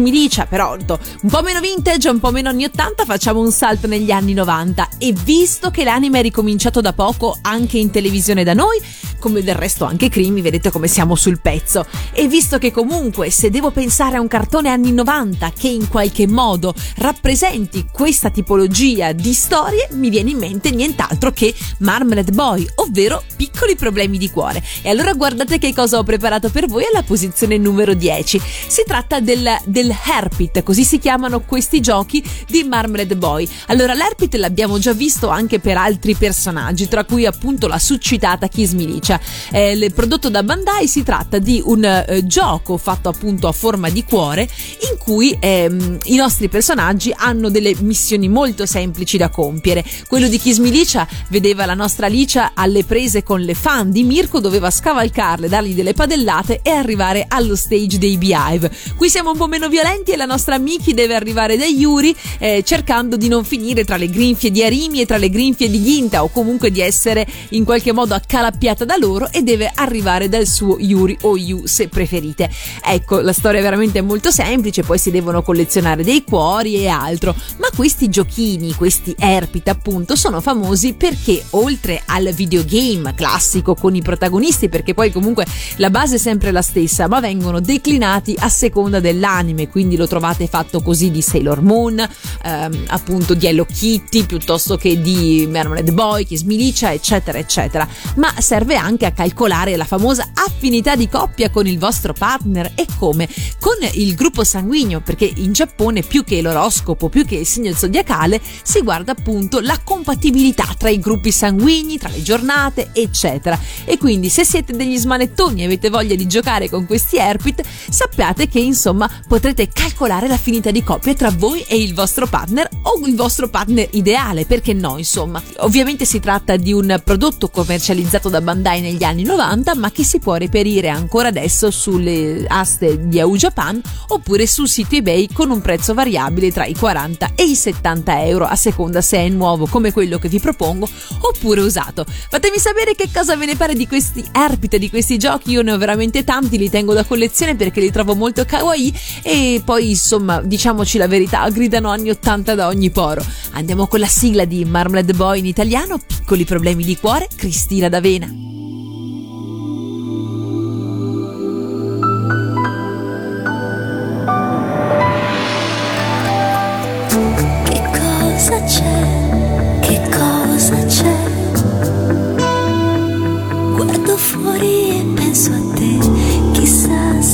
[0.48, 4.32] però un po' meno vintage, un po' meno anni 80, facciamo un salto negli anni
[4.32, 8.80] 90 e visto che l'anime è ricominciato da poco anche in televisione da noi,
[9.24, 11.86] come del resto anche Crimi, vedete come siamo sul pezzo.
[12.12, 16.26] E visto che comunque se devo pensare a un cartone anni 90 che in qualche
[16.26, 23.22] modo rappresenti questa tipologia di storie, mi viene in mente nient'altro che Marmalade Boy, ovvero
[23.34, 24.62] piccoli problemi di cuore.
[24.82, 28.38] E allora guardate che cosa ho preparato per voi alla posizione numero 10.
[28.66, 33.48] Si tratta del, del Herpit, così si chiamano questi giochi di Marmalade Boy.
[33.68, 38.72] Allora l'Herpit l'abbiamo già visto anche per altri personaggi, tra cui appunto la succitata Kiss
[38.72, 39.13] Milicia.
[39.52, 43.90] Eh, il prodotto da Bandai si tratta di un eh, gioco fatto appunto a forma
[43.90, 49.84] di cuore in cui ehm, i nostri personaggi hanno delle missioni molto semplici da compiere.
[50.06, 54.40] Quello di Kiss Milicia vedeva la nostra Alicia alle prese con le fan di Mirko,
[54.40, 58.70] doveva scavalcarle, dargli delle padellate e arrivare allo stage dei Beehive.
[58.96, 62.62] Qui siamo un po' meno violenti e la nostra Miki deve arrivare da Yuri eh,
[62.64, 66.22] cercando di non finire tra le grinfie di Arimi e tra le grinfie di Ginta
[66.22, 70.46] o comunque di essere in qualche modo accalappiata da lui loro e deve arrivare dal
[70.46, 72.50] suo Yuri o Yu se preferite.
[72.82, 77.34] Ecco, la storia è veramente molto semplice, poi si devono collezionare dei cuori e altro,
[77.58, 84.02] ma questi giochini, questi Erpit appunto, sono famosi perché oltre al videogame classico con i
[84.02, 85.44] protagonisti, perché poi comunque
[85.76, 90.46] la base è sempre la stessa, ma vengono declinati a seconda dell'anime, quindi lo trovate
[90.46, 91.98] fatto così di Sailor Moon,
[92.42, 97.86] ehm, appunto di Hello Kitty, piuttosto che di Marmalade Boy, Kiss Milicia, eccetera, eccetera.
[98.16, 102.86] Ma serve anche a calcolare la famosa affinità di coppia con il vostro partner e
[102.98, 103.28] come?
[103.58, 108.40] Con il gruppo sanguigno, perché in Giappone più che l'oroscopo, più che il segno zodiacale,
[108.62, 113.58] si guarda appunto la compatibilità tra i gruppi sanguigni, tra le giornate, eccetera.
[113.84, 118.48] E quindi se siete degli smanettoni e avete voglia di giocare con questi Airpit, sappiate
[118.48, 123.16] che insomma potrete calcolare l'affinità di coppia tra voi e il vostro partner o il
[123.16, 125.42] vostro partner ideale, perché no, insomma.
[125.58, 130.18] Ovviamente si tratta di un prodotto commercializzato da Bandai negli anni 90, ma che si
[130.18, 135.60] può reperire ancora adesso sulle aste di Yahoo Japan oppure sul sito eBay con un
[135.60, 139.92] prezzo variabile tra i 40 e i 70 euro a seconda se è nuovo come
[139.92, 140.88] quello che vi propongo
[141.20, 142.04] oppure usato.
[142.06, 145.72] Fatemi sapere che cosa ve ne pare di questi Erpit, di questi giochi, io ne
[145.72, 150.40] ho veramente tanti, li tengo da collezione perché li trovo molto kawaii e poi insomma
[150.40, 153.24] diciamoci la verità, gridano anni 80 da ogni poro.
[153.52, 158.44] Andiamo con la sigla di Marmalade Boy in italiano, piccoli problemi di cuore, Cristina D'Avena.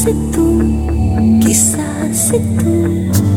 [0.00, 3.29] Chissà se tu, chissà se tu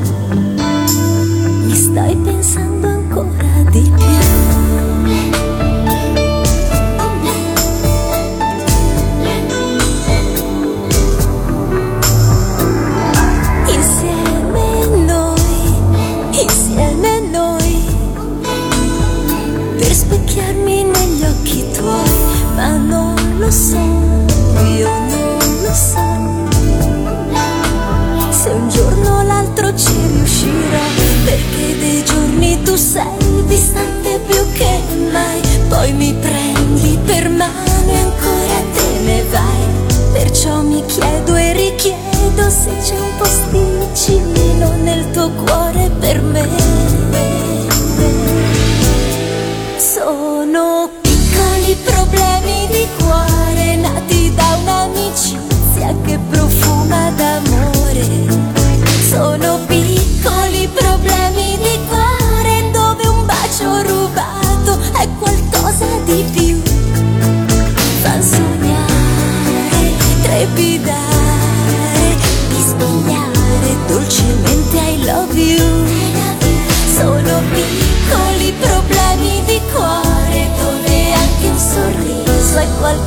[30.44, 30.84] riuscirò,
[31.24, 34.80] perché dei giorni tu sei distante più che
[35.12, 40.12] mai, poi mi prendi per mano e ancora te ne vai.
[40.12, 46.63] Perciò mi chiedo e richiedo se c'è un posticino nel tuo cuore per me.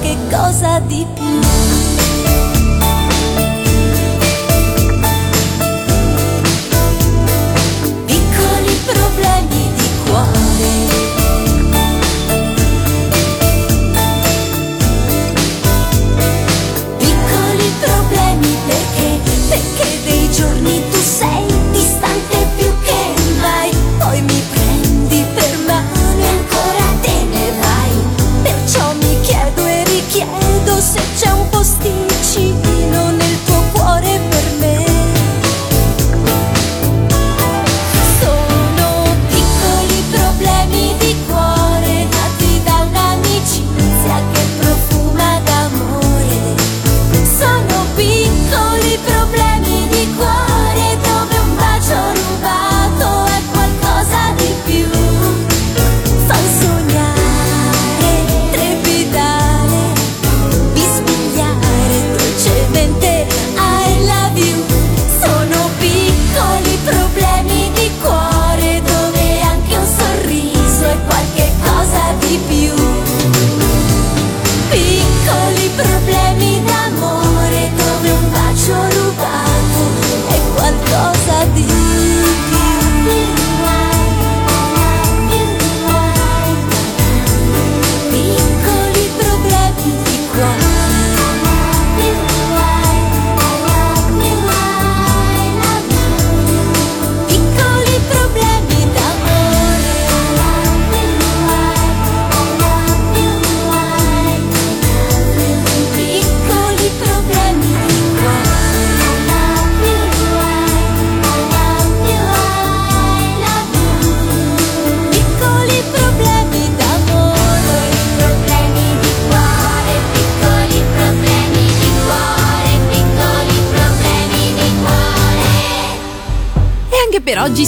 [0.07, 1.66] Qualche cosa di più.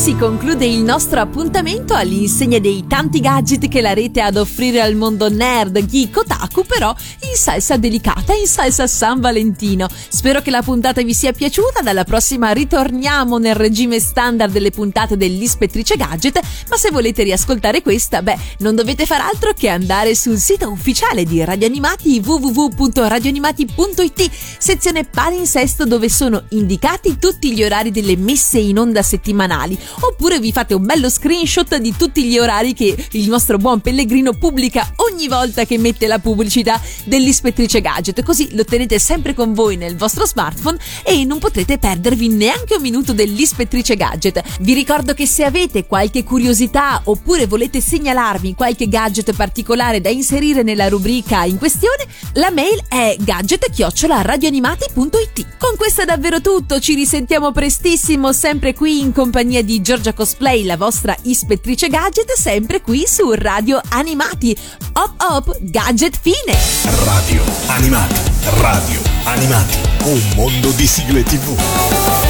[0.09, 4.81] Si conclude il nostro appuntamento all'insegna dei tanti gadget che la rete ha ad offrire
[4.81, 6.95] al mondo nerd, geek, otaku, però
[7.31, 9.87] in salsa delicata, in salsa San Valentino.
[10.09, 15.19] Spero che la puntata vi sia piaciuta, dalla prossima ritorniamo nel regime standard delle puntate
[15.19, 16.41] dell'Ispettrice Gadget,
[16.71, 21.25] ma se volete riascoltare questa, beh, non dovete far altro che andare sul sito ufficiale
[21.25, 28.79] di Radio Animati www.radioanimati.it, sezione palinsesto dove sono indicati tutti gli orari delle messe in
[28.79, 33.59] onda settimanali, oppure vi fate un bello screenshot di tutti gli orari che il nostro
[33.59, 39.35] buon Pellegrino pubblica ogni volta che mette la pubblicità dell'ispettrice gadget, così lo tenete sempre
[39.35, 44.43] con voi nel vostro smartphone e non potrete perdervi neanche un minuto dell'ispettrice gadget.
[44.61, 50.63] Vi ricordo che se avete qualche curiosità oppure volete segnalarmi qualche gadget particolare da inserire
[50.63, 55.47] nella rubrica in questione, la mail è gadget-radioanimati.it.
[55.59, 60.77] Con questo è davvero tutto, ci risentiamo prestissimo sempre qui in compagnia Giorgia Cosplay, la
[60.77, 64.57] vostra ispettrice gadget, sempre qui su Radio Animati.
[64.93, 66.57] Hop hop, gadget fine!
[67.05, 68.21] Radio Animati,
[68.61, 72.28] Radio Animati, un mondo di sigle tv.